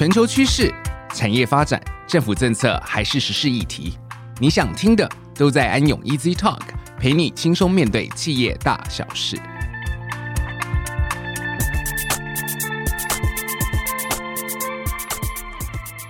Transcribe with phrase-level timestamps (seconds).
[0.00, 0.72] 全球趋势、
[1.14, 3.98] 产业发展、政府政策还是时事议题，
[4.38, 6.62] 你想听的都在安永 Easy Talk，
[6.98, 9.36] 陪你轻松面对企业大小事。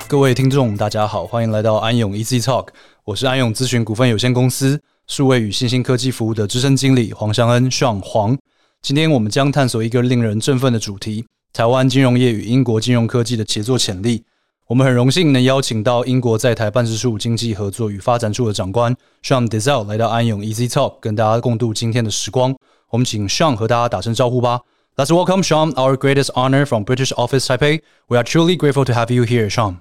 [0.06, 2.68] 各位听众，大家好，欢迎来到安永 Easy Talk，
[3.02, 8.38] 我是安永咨询股份有限公司数位与新兴科技服务的资深经理黄尚恩 s 黄。
[8.82, 11.26] 今天我们将探索一个令人振奋的主题。
[11.52, 14.24] 台湾金融业与英国金融科技的协作潜力。
[14.68, 22.54] 我们很荣幸能邀请到英国在台办事处经济合作与发展处的长官 Shyam Desai 来到安永 Easy Talk，跟大家共度今天的时光。
[22.90, 24.60] 我们请 Sean 和大家打声招呼吧。
[24.94, 27.80] Let's welcome Sean, our greatest honor from British Office Taipei.
[28.06, 29.78] We are truly grateful to have you here, Sean.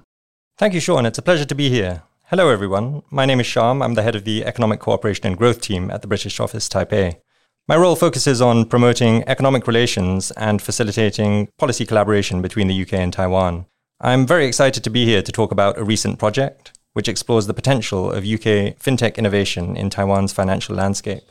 [0.58, 1.04] Thank you, Sean.
[1.04, 2.02] It's a pleasure to be here.
[2.24, 3.02] Hello, everyone.
[3.10, 3.84] My name is Shyam.
[3.84, 7.16] I'm the head of the Economic Cooperation and Growth Team at the British Office Taipei.
[7.67, 13.11] My role focuses on promoting economic relations and facilitating policy collaboration between the UK and
[13.11, 13.65] Taiwan.
[13.99, 17.53] I'm very excited to be here to talk about a recent project which explores the
[17.53, 21.23] potential of UK fintech innovation in Taiwan's financial landscape.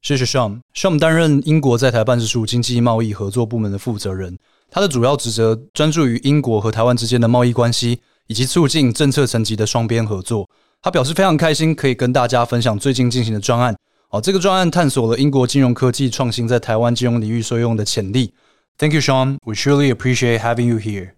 [0.00, 4.38] 谢谢 Sean。Sean 担任英国在台办事处经济贸易合作部门的负责人，
[4.70, 10.48] 他的主要职责专注于英国和台湾之间的贸易关系，以及促进政策层级的双边合作。
[10.80, 13.76] 他表示非常开心可以跟大家分享最近进行的专案，
[14.09, 18.33] 好，这个专案探索了英国金融科技创新在台湾金融领域所用的潜力。
[18.77, 19.37] Thank you, Sean.
[19.43, 21.09] We truly appreciate having you here.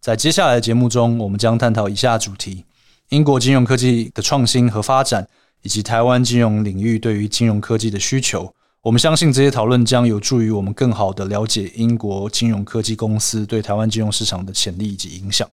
[0.00, 2.64] 在接下来的节目中，我们将探讨以下主题：
[3.10, 5.28] 英国金融科技的创新和发展，
[5.60, 8.54] 以及台湾金融领域对于金融科技的需求。
[8.80, 15.46] 我们相信这些讨论将有助于我们更好的了解英国金融科技公司对台湾金融市场的潜力以及影响。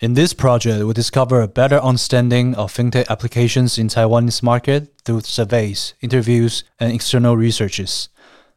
[0.00, 5.20] In this project, we discover a better understanding of fintech applications in Taiwan's market through
[5.20, 8.08] surveys, interviews, and external researches.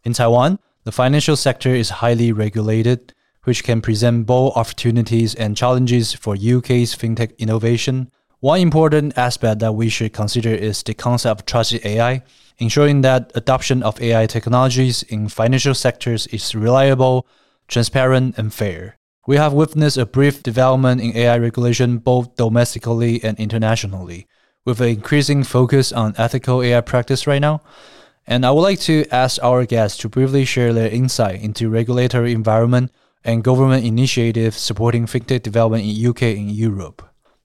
[0.04, 6.12] In Taiwan, the financial sector is highly regulated, which can present both opportunities and challenges
[6.12, 8.10] for UK's fintech innovation.
[8.40, 12.24] One important aspect that we should consider is the concept of trusted AI,
[12.58, 17.28] ensuring that adoption of AI technologies in financial sectors is reliable,
[17.68, 18.98] transparent, and fair.
[19.27, 24.27] We have witnessed a brief development in AI regulation both domestically and internationally,
[24.65, 27.61] with an increasing focus on ethical AI practice right now.
[28.27, 32.33] And I would like to ask our guests to briefly share their insight into regulatory
[32.33, 32.91] environment
[33.25, 37.03] and government initiatives supporting fintech development in UK and Europe.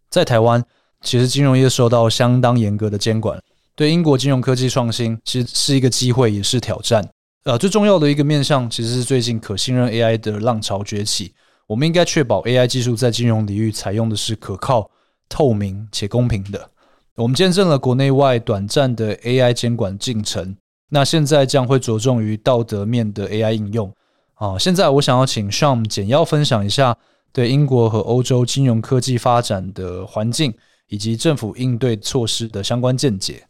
[0.09, 0.63] 在台湾，
[1.01, 3.39] 其实金融业受到相当严格的监管，
[3.75, 7.07] 对英国金融科技创新其实是一个机会，也是挑战。
[7.43, 11.33] 呃，最重要的一个面向其实是最近可信任 AI 的浪潮崛起。
[11.66, 14.90] 我们应该确保 AI 技术在金融领域采用的是可靠、
[15.28, 16.70] 透明且公平的。
[17.14, 20.56] 我们见证了国内外短暂的 AI 监管进程，
[20.88, 23.92] 那现在将会着重于道德面的 AI 应用。
[24.34, 26.96] 啊，现在我想要请 Shyam 简要分享一下
[27.32, 30.52] 对英国和欧洲金融科技发展的环境
[30.88, 33.46] 以及政府应对措施的相关见解。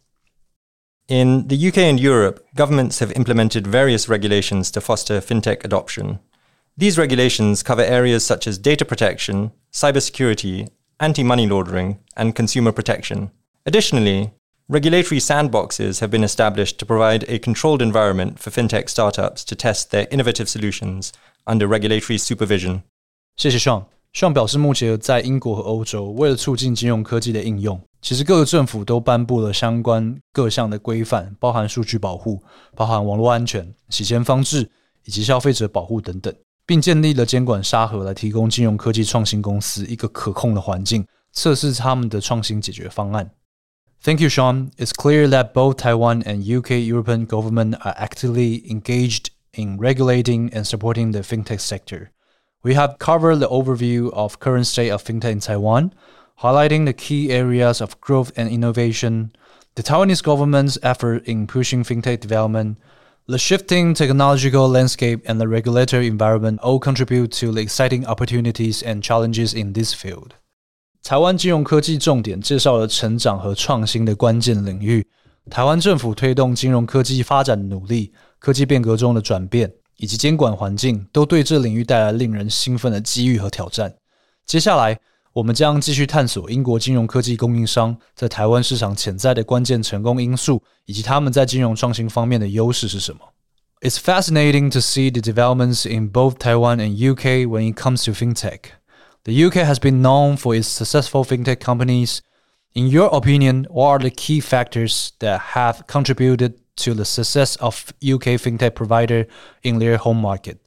[1.09, 6.19] In the UK and Europe, governments have implemented various regulations to foster fintech adoption.
[6.78, 10.68] These regulations cover areas such as data protection, cybersecurity,
[11.00, 13.30] anti money laundering, and consumer protection.
[13.66, 14.32] Additionally,
[14.70, 19.92] regulatory sandboxes have been established to provide a controlled environment for fintech startups to test
[19.92, 21.12] their innovative solutions
[21.46, 22.82] under regulatory supervision.
[23.36, 32.42] 谢谢 Sean。Sean 表示，目前在英国和欧洲，为了促进金融科技的应用，其实各个政府都颁布了相关各项的规范，包含数据保护、
[32.76, 34.70] 包含网络安全、洗钱防治
[35.06, 36.34] 以及消费者保护等等。
[36.66, 43.32] 并建立了监管沙盒来提供金融科技创新公司一个可控的环境，测试他们的创新解决方案。
[44.04, 44.72] Thank you, Sean.
[44.78, 50.66] It's clear that both Taiwan and UK European government are actively engaged in regulating and
[50.66, 52.10] supporting the fintech sector.
[52.62, 55.94] We have covered the overview of current state of fintech in Taiwan,
[56.42, 59.32] highlighting the key areas of growth and innovation,
[59.76, 62.78] the Taiwanese government's effort in pushing fintech development,
[63.28, 69.02] the shifting technological landscape and the regulatory environment all contribute to the exciting opportunities and
[69.02, 70.32] challenges in this field.
[71.04, 75.06] 台湾金融科技重点介绍了成长和创新的关键领域，
[75.50, 83.94] 台湾政府推动金融科技发展的努力、科技变革中的转变以及监管环境，都对这领域带来令人兴奋的机遇和挑战。
[84.46, 85.00] 接下来，
[85.34, 93.20] 我们将继续探索英国金融科技供应商在台湾市场潜在的关键成功因素，以及他们在金融创新方面的优势是什么。
[93.82, 98.72] It's fascinating to see the developments in both Taiwan and UK when it comes to fintech.
[99.26, 102.22] The UK has been known for its successful fintech companies.
[102.74, 107.94] In your opinion, what are the key factors that have contributed to the success of
[108.02, 109.28] UK fintech provider
[109.62, 110.58] in their home market?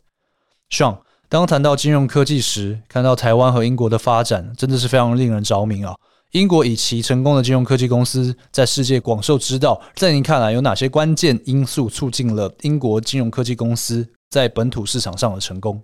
[0.69, 0.99] Sean,
[1.29, 5.94] 当谈到金融科技时，看到台湾和英国的发展，真的是非常令人着迷啊！
[6.32, 9.81] 英国以其成功的金融科技公司在世界广受知道。
[9.97, 15.82] 在您看来，有哪些关键因素促进了英国金融科技公司在本土市场上的成功？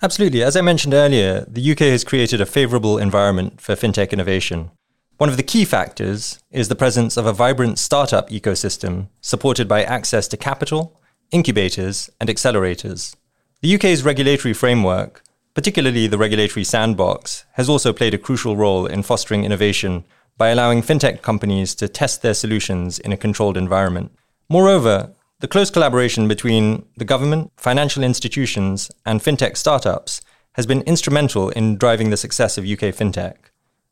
[0.00, 0.44] Absolutely.
[0.44, 4.70] As I mentioned earlier, the UK has created a favorable environment for fintech innovation.
[5.16, 9.82] One of the key factors is the presence of a vibrant startup ecosystem supported by
[9.82, 10.92] access to capital,
[11.32, 13.14] incubators, and accelerators.
[13.63, 15.23] The UK's regulatory framework,
[15.53, 20.03] particularly the regulatory sandbox, has also played a crucial role in fostering innovation
[20.37, 24.11] by allowing fintech companies to test their solutions in a controlled environment.
[24.49, 30.19] Moreover, the close collaboration between the government, financial institutions, and fintech startups
[30.55, 33.37] has been instrumental in driving the success of UK fintech.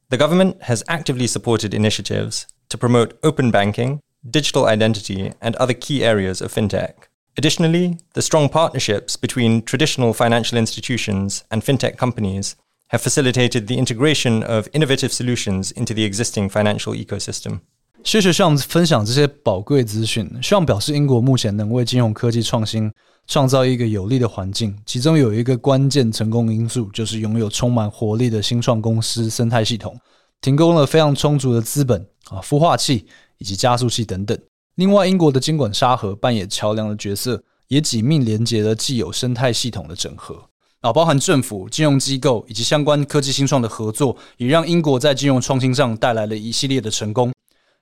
[0.10, 6.04] The government has actively supported initiatives to promote open banking, digital identity, and other key
[6.04, 7.08] areas of fintech.
[7.41, 12.53] Additionally, the strong partnerships between traditional financial institutions and fintech companies
[12.89, 17.61] have facilitated the integration of innovative solutions into the existing financial ecosystem.
[18.03, 20.31] 谢谢 Sean 分享这些宝贵资讯。
[20.41, 22.91] Sean 表示，英国目前能为金融科技创新
[23.27, 29.99] 创造一个有利的环境，其中有一个关键成功因素，就是拥有充满活力的新创公司生态系统，
[30.41, 32.01] 提供了非常充足的资本
[32.31, 33.07] 啊、孵化器
[33.39, 34.39] 以及加速器等等。
[34.76, 40.44] 另外，英国的监管沙盒扮演桥梁的角色，也紧密连接了既有生态系统的整合。
[40.80, 47.32] 啊，包含政府、金融机构以及相关科技新创的合作，也让英国在金融创新上带来了一系列的成功。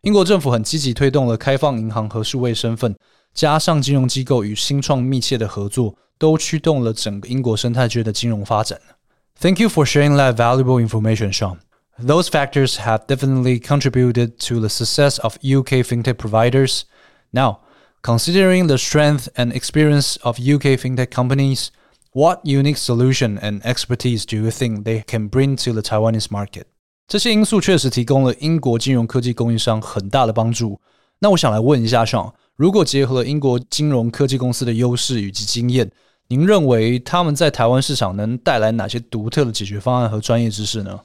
[0.02, 2.94] 英国政府很积极推动了开放银行和数位身份，
[3.34, 8.80] 加上金融机构与新创密切的合作，都驱动了整个英国生态圈的金融发展。
[9.40, 11.60] Thank you for sharing that valuable information, Sean.
[11.99, 16.83] Those factors have definitely contributed to the success of UK fintech providers.
[17.31, 17.59] Now,
[18.03, 21.69] considering the strength and experience of UK fintech companies,
[22.13, 26.65] what unique solution and expertise do you think they can bring to the Taiwanese market?
[27.07, 30.81] 这些因素确实提供了英国金融科技供应商很大的帮助。
[31.21, 35.91] 那我想来问一下，Sean，如果结合了英国金融科技公司的优势以及经验，
[36.29, 40.99] 您认为他们在台湾市场能带来哪些独特的解决方案和专业知识呢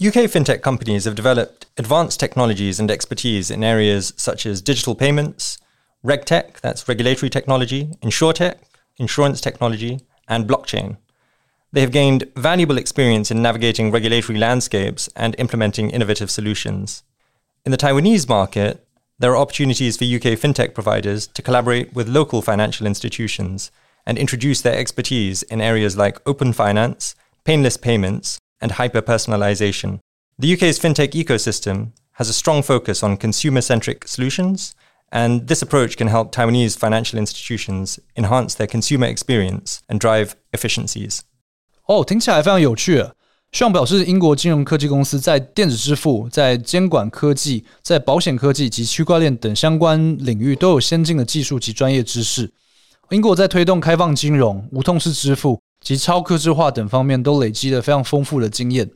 [0.00, 5.58] ？UK fintech companies have developed advanced technologies and expertise in areas such as digital payments,
[6.02, 8.56] regtech, that's regulatory technology, insurtech,
[8.96, 10.96] insurance technology, and blockchain.
[11.72, 17.02] They have gained valuable experience in navigating regulatory landscapes and implementing innovative solutions.
[17.66, 18.86] In the Taiwanese market,
[19.18, 23.70] there are opportunities for UK fintech providers to collaborate with local financial institutions
[24.06, 29.99] and introduce their expertise in areas like open finance, painless payments, and hyper personalization.
[30.39, 34.71] The UK's fintech ecosystem has a strong focus on consumer centric solutions,
[35.11, 41.21] and this approach can help Taiwanese financial institutions enhance their consumer experience and drive efficiencies.
[41.85, 43.03] 哦，听起来非常有趣。
[43.53, 52.51] 上表示，英国金融科技公司在电子支付、在监管科技、在保险科技及区块链等相关领域都有先进的技术及专业知识。
[53.11, 58.90] 英国在推动开放金融、无痛式支付 及超客制化等方面都累积了非常丰富的经验。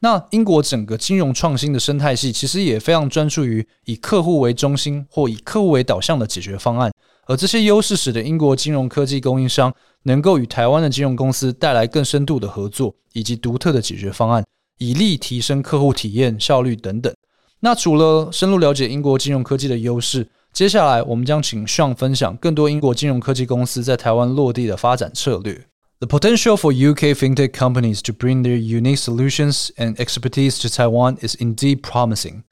[0.00, 6.90] 那英国整个金融创新的生态系其实也非常专注于以客户为中心或以客户为导向的解决方案。
[7.26, 9.72] 而这些优势使得英国金融科技供应商
[10.04, 14.42] 能够与台湾的金融公司带来更深度的合作，以及独特的解决方案，
[14.78, 17.14] 以利提升客户体验、效率等等。
[17.60, 25.66] 那除了深入了解英国金融科技的优势，接下来我们将请 Sean 分享更多英国金融科技公司在台湾落地的发展策略。
[25.99, 31.35] The potential for UK fintech companies to bring their unique solutions and expertise to Taiwan is
[31.35, 32.43] indeed promising.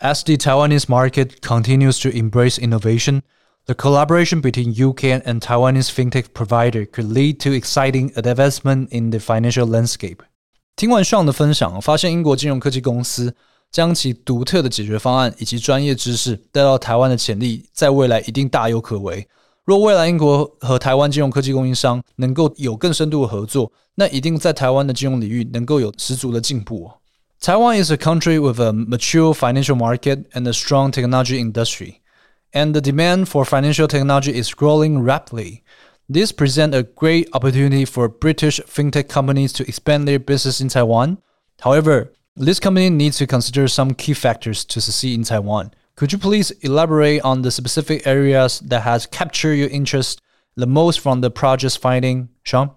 [0.00, 3.22] As the Taiwanese market continues to embrace innovation,
[3.66, 9.20] the collaboration between UK and Taiwanese fintech provider could lead to exciting advancement in the
[9.20, 10.22] financial landscape.
[10.74, 13.34] 听完 Sean 的分享，发现英国金融科技公司
[13.70, 19.28] 将其独特的解决方案以及专业知识带到台湾的潜力，在未来一定大有可为。
[19.64, 26.90] 若未来英国和台湾金融科技供应商能够有更深度的合作，那一定在台湾的金融领域能够有十足的进步。
[27.40, 32.00] Taiwan is a country with a mature financial market and a strong technology industry
[32.52, 35.62] and the demand for financial technology is growing rapidly.
[36.12, 41.18] This presents a great opportunity for British fintech companies to expand their business in Taiwan.
[41.60, 45.70] However, this company needs to consider some key factors to succeed in Taiwan.
[45.96, 50.18] Could you please elaborate on the specific areas that has captured your interest
[50.56, 52.70] the most from the project's finding, Sean?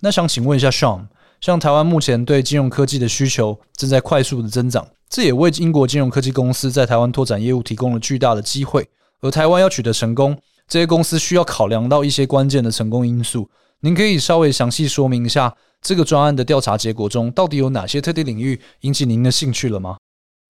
[0.00, 1.08] 那想请问一下 Sean，
[1.40, 8.88] 像台湾目前对金融科技的需求正在快速的增长，这也为英国金融科技公司在台湾拓展业务提供了巨大的机会。
[9.20, 13.50] 而台湾要取得成功，这些公司需要考量到一些关键的成功因素。
[13.80, 19.98] 您可以稍微详细说明一下这个专案的调查结果中到底有哪些特定领域引起您的兴趣了吗？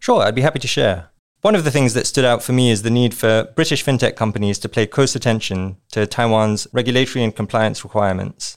[0.01, 1.12] Sure, I'd be happy to share.
[1.44, 4.16] One of the things that stood out for me is the need for British fintech
[4.16, 8.56] companies to pay close attention to Taiwan's regulatory and compliance requirements.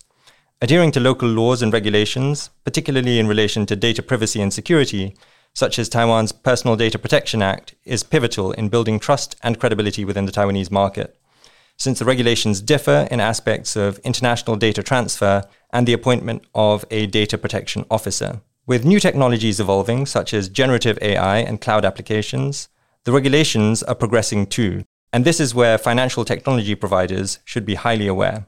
[0.63, 5.17] Adhering to local laws and regulations, particularly in relation to data privacy and security,
[5.53, 10.27] such as Taiwan's Personal Data Protection Act, is pivotal in building trust and credibility within
[10.27, 11.19] the Taiwanese market.
[11.77, 17.07] Since the regulations differ in aspects of international data transfer and the appointment of a
[17.07, 18.43] data protection officer.
[18.65, 22.69] With new technologies evolving, such as generative AI and cloud applications,
[23.06, 28.08] the regulations are progressing too, and this is where financial technology providers should be highly
[28.08, 28.44] aware.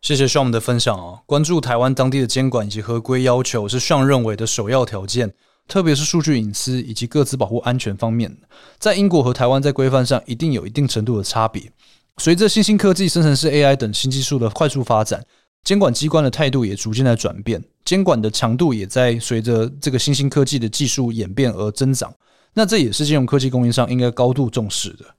[0.00, 1.22] 谢谢 Sean 的分享啊！
[1.26, 5.32] 关注台湾当地的监管以及合规要求是 Sean 认为的首要条件，
[5.66, 8.36] 特别是数据隐私以及各自保护安全方面，
[8.78, 11.72] 在英国和台湾在规范上一定有一定程度的差别。
[12.18, 15.24] 随着新兴科技、生成式 AI 等新技术的快速发展，
[15.64, 22.14] 监管机关的态度也逐渐在转变，监管的强度也在随着这个新兴科技的技术演变而增长。
[22.53, 25.15] 那这也是金融科技供应商应该高度重视的。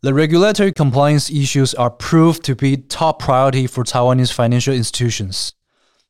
[0.00, 5.50] The regulatory compliance issues are proved to be top priority for Taiwanese financial institutions.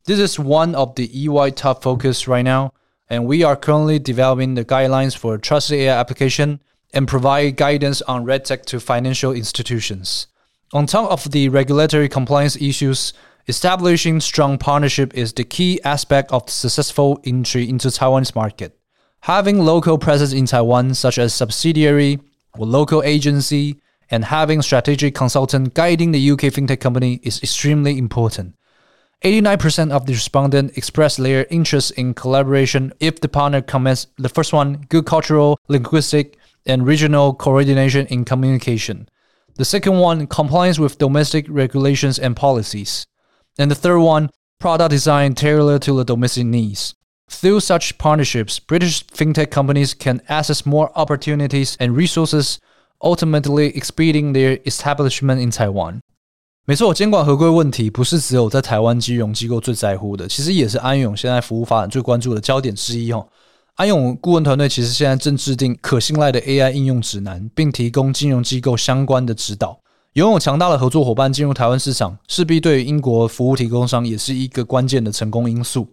[0.05, 2.73] This is one of the EY top focus right now,
[3.09, 6.61] and we are currently developing the guidelines for trusted AI application
[6.93, 10.27] and provide guidance on regtech to financial institutions.
[10.73, 13.15] On top of the regulatory compliance issues,
[13.49, 18.78] establishing strong partnership is the key aspect of successful entry into Taiwan's market.
[19.23, 22.19] Having local presence in Taiwan, such as subsidiary
[22.57, 28.55] or local agency, and having strategic consultant guiding the UK fintech company is extremely important.
[29.25, 34.53] 89% of the respondents expressed their interest in collaboration if the partner commits the first
[34.53, 39.09] one, good cultural, linguistic, and regional coordination in communication.
[39.57, 43.07] The second one, compliance with domestic regulations and policies.
[43.59, 46.95] And the third one, product design tailored to the domestic needs.
[47.30, 52.58] Through such partnerships, British fintech companies can access more opportunities and resources,
[53.02, 56.02] ultimately expeding their establishment in Taiwan.
[56.66, 63.28] 没错，监管合规问题不是只有在台湾金融机构最在乎的，其实也是安永现在服务发展最关注的焦点之一哦。
[63.76, 69.80] 安永顾问团队其实现在正制定可信赖的 AI 应用指南，并提供金融机构相关的指导。
[70.14, 75.88] 拥有强大的合作伙伴进入台湾市场，势必对于英国服务提供商也是一个关键的成功因素。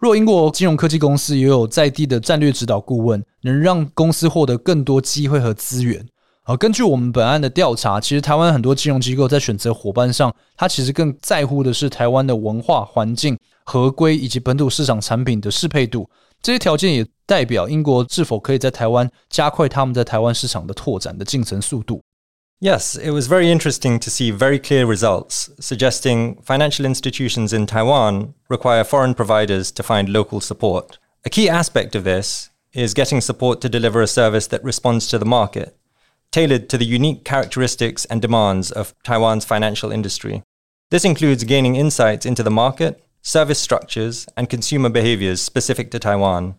[0.00, 6.02] 若英国金融科技公司也有在地的战略指导顾问，能让公司获得更多机会和资源。
[6.44, 16.08] 而根据我们本案的调查，其实台湾很多金融机构在选择伙伴上，它其实更在乎的是台湾的文化环境、合规以及本土市场产品的适配度。
[16.40, 22.00] 这些条件也代表英国是否可以在台湾加快他们在台湾市场的拓展的进程速度。
[22.62, 28.84] Yes, it was very interesting to see very clear results suggesting financial institutions in Taiwan require
[28.84, 30.98] foreign providers to find local support.
[31.24, 35.18] A key aspect of this is getting support to deliver a service that responds to
[35.18, 35.74] the market,
[36.32, 40.42] tailored to the unique characteristics and demands of Taiwan's financial industry.
[40.90, 46.56] This includes gaining insights into the market, service structures, and consumer behaviors specific to Taiwan.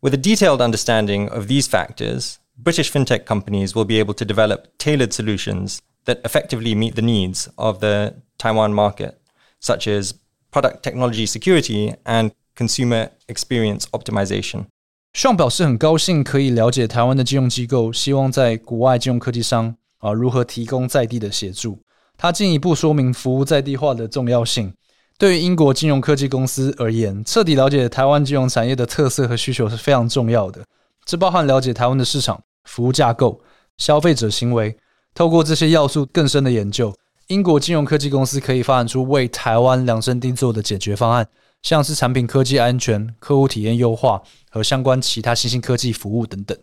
[0.00, 4.63] With a detailed understanding of these factors, British fintech companies will be able to develop
[4.77, 9.15] tailored solutions that effectively meet the needs of the Taiwan market,
[9.59, 10.13] such as
[10.51, 14.65] product technology security and consumer experience optimization.
[15.13, 21.79] 上表示很高兴可以了解台湾的金融机构希望在国外金融科技商啊如何提供在地的协助。
[22.17, 24.73] 他进一步说明服务在地化的重要性。
[25.19, 30.63] 对于英国金融科技公司而言，彻底了解台湾金融产业的特色和需求是非常重要的。
[31.04, 33.40] 这包含了解台湾的市场、服务架构、
[33.76, 34.76] 消费者行为。
[35.14, 36.94] 透过这些要素更深的研究，
[37.26, 41.28] 英国金融科技公司可以发展出为台湾量身定做的解决方案，
[41.60, 46.56] 像是产品科技安全、客户体验优化和相关其他新兴科技服务等等。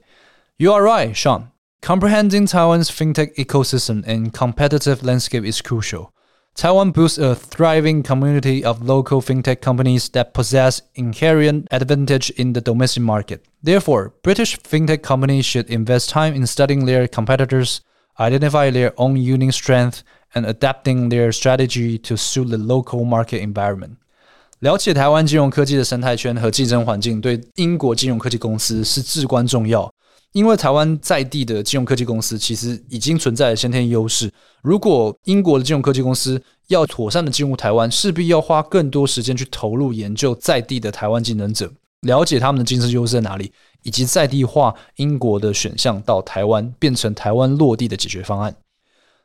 [0.58, 1.50] You are right, Sean.
[1.82, 6.10] Comprehending Taiwan's fintech ecosystem and competitive landscape is crucial.
[6.55, 12.61] Taiwan boasts a thriving community of local fintech companies that possess inherent advantage in the
[12.61, 13.45] domestic market.
[13.61, 17.81] Therefore, British fintech companies should invest time in studying their competitors,
[18.21, 23.97] identify their own unique strength, and adapting their strategy to suit the local market environment.
[24.61, 29.93] 了解台湾金融科技的生态圈和竞争环境，对英国金融科技公司是至关重要。
[30.34, 34.32] 因为台湾在地的金融科技公司其实已经存在先天优势。
[34.62, 41.72] 如果英国的金融科技公司要妥善的进入台湾，势必要花更多时间去投入研究在地的台湾竞争者，
[42.02, 48.56] 了解他们的竞争优势在哪里，以及在地化英国的选项到台湾，变成台湾落地的解决方案。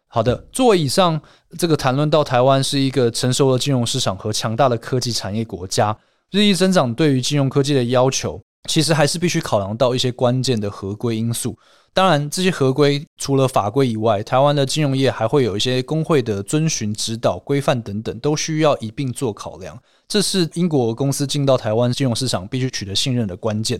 [0.06, 1.20] 好的，作为以上
[1.58, 5.94] 这个谈论到台湾是一个成熟的金融市场和强大的科技产业国家，
[6.30, 11.56] 日益增长对于金融科技的要求，其实还是必须考量到一些关键的合规因素。
[11.92, 19.78] 当然，这些合规除了法规以外，台湾的金融业还会有一些工会的遵循指导规范等等，都需要一并做考量。
[20.08, 23.78] 这是英国公司进到台湾金融市场必须取得信任的关键。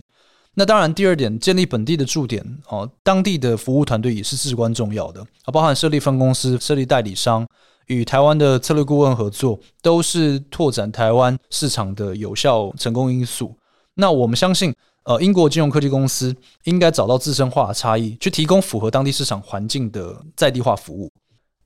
[0.53, 7.45] 那当然，第二点，建立本地的驻点哦，当地的服务团队也是至关重要的啊，包含设立分公司、设立代理商，
[7.87, 13.53] 与台湾的策略顾问合作，都是拓展台湾市场的有效成功因素。
[13.94, 14.74] 那我们相信，
[15.04, 21.10] 呃，英国金融科技公司应该找到自身化的差异，去提供符合当地市场环境的在地化服务。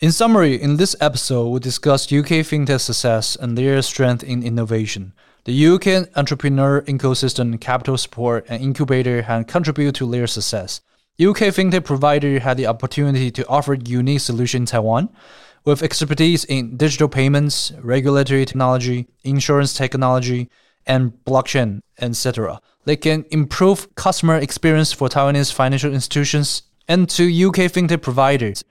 [0.00, 5.12] In summary, in this episode, we discuss UK fintech success and their strength in innovation.
[5.44, 10.80] The UK entrepreneur ecosystem, capital support, and incubator had contributed to their success.
[11.18, 15.10] UK fintech provider had the opportunity to offer unique solution in Taiwan,
[15.64, 20.48] with expertise in digital payments, regulatory technology, insurance technology,
[20.89, 22.59] and blockchain, etc.
[22.83, 28.63] They can improve customer experience for Taiwanese financial institutions and to UK fintech providers.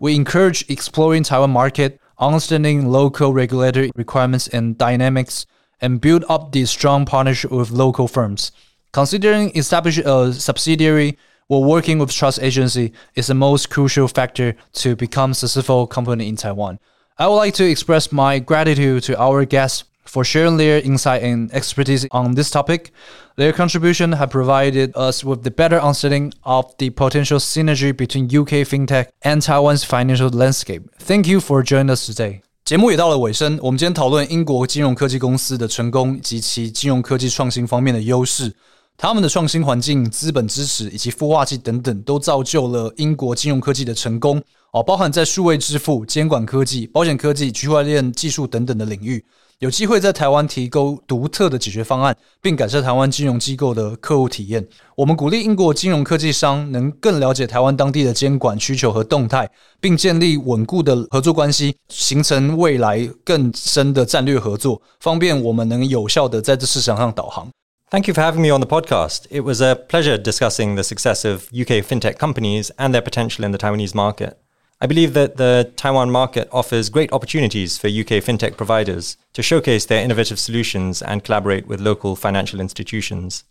[0.00, 5.46] We encourage exploring Taiwan market, understanding local regulatory requirements and dynamics,
[5.80, 8.52] and build up the strong partnership with local firms.
[8.92, 14.94] Considering establishing a subsidiary or working with trust agency is the most crucial factor to
[14.94, 16.78] become successful company in Taiwan.
[17.18, 21.51] I would like to express my gratitude to our guests for sharing their insight and
[21.53, 22.91] expertise on this topic.
[23.35, 28.65] Their contribution have provided us with the better understanding of the potential synergy between UK
[28.67, 30.89] fintech and Taiwan's financial landscape.
[30.99, 32.41] Thank you for joining us today.
[32.65, 38.53] 节目也到了尾声，我们今天讨论英国金融科技公司的成功及其金融科技创新方面的优势。
[38.97, 44.83] 他们的创新环境、资本支持以及孵化器等等，都造就了英国金融科技的成功哦。
[44.83, 49.23] 包含在数位支付、监管科技、保险科技、区块链技术等等的领域。
[49.63, 54.65] 有机会在台湾提供独特的解决方案，并改善台湾金融机构的客户体验。
[54.95, 59.49] 我们鼓励英国金融科技商能更了解台湾当地的监管需求和动态，
[59.81, 67.49] 并建立稳固的合作关系，形成未来更深的战略合作，方便我们能有效的在这市场上导航。
[67.91, 69.23] Thank you for having me on the podcast.
[69.29, 73.51] It was a pleasure discussing the success of UK fintech companies and their potential in
[73.51, 74.35] the Taiwanese market.
[74.84, 79.86] I believe that the Taiwan market offers great opportunities for UK fintech providers to showcase
[79.86, 83.44] their innovative solutions and collaborate with local financial institutions.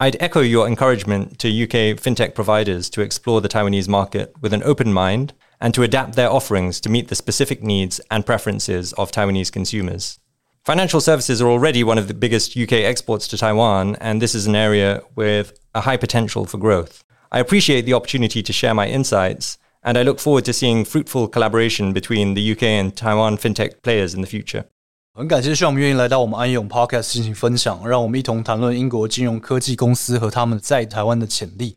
[0.00, 4.64] I'd echo your encouragement to UK fintech providers to explore the Taiwanese market with an
[4.64, 9.12] open mind and to adapt their offerings to meet the specific needs and preferences of
[9.12, 10.18] Taiwanese consumers.
[10.64, 14.48] Financial services are already one of the biggest UK exports to Taiwan, and this is
[14.48, 17.04] an area with a high potential for growth.
[17.30, 21.27] I appreciate the opportunity to share my insights and I look forward to seeing fruitful
[21.29, 24.65] collaboration between the UK and Taiwan fintech players in the future.
[25.13, 31.75] 很感谢 Sean 愿意来到我们安永 Podcast 进行分享，让我们一同谈论英国金融科技公司和他们在台湾的潜力。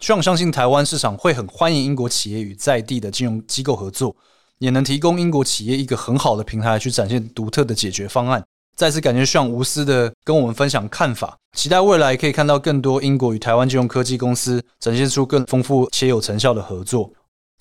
[0.00, 4.14] Sean 相信台湾市场会很欢迎英国企业与在地的金融机构合作，
[4.58, 8.44] 也能提供英国企业一个很好的平台去展现独特的解决方案。
[8.76, 17.10] 再次感谢 Sean 无私的跟我们分享看法，期待未来可以看到更多英国与台湾金融科技公司展现出更丰富且有成效的合作。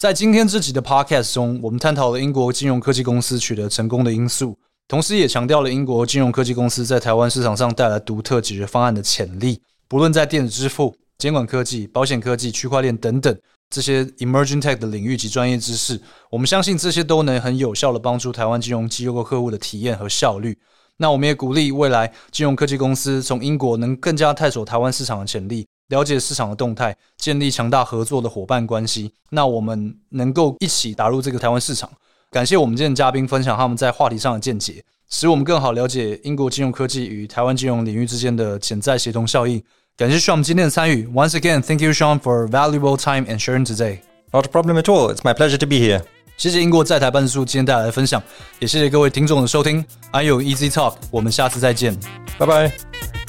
[0.00, 4.56] 在今天这集的 Podcast 中，我们探讨了英国金融科技公司取得成功的因素，
[4.88, 9.60] 同时也强调了英国金融科技公司在台湾市场上带来独特解决方案的潜力。
[9.88, 20.56] 不论在电子支付、监管科技、保险科技、区块链等等这些 emerging tech 的领域及专业知识，我们相信这些都能很有效的帮助台湾金融机构客户的体验和效率。
[20.96, 25.66] 那我们也鼓励未来金融科技公司从英国能更加探索台湾市场的潜力。
[25.90, 31.90] 了解市场的动态，建立强大合作的伙伴关系，那我们能够一起打入这个台湾市场。
[32.30, 39.62] 感谢我们今天的嘉宾分享他们在话题上的见解，使我们更好了解英国金融科技与台湾金融领域之间的潜在协同效应。
[39.96, 41.06] 感谢 Sean 今天的参与。
[41.08, 43.98] Once again, thank you, Sean, for valuable time and sharing today.
[44.32, 45.12] Not a problem at all.
[45.12, 46.02] It's my pleasure to be here.
[46.36, 48.22] 谢谢英国在台办事处今天带来的分享，
[48.60, 49.84] 也谢谢各位听众的收听。
[50.12, 51.94] I 有 Easy Talk，我们下次再见，
[52.38, 53.19] 拜拜。